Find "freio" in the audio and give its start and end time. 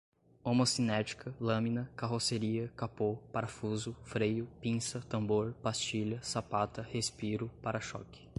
4.03-4.47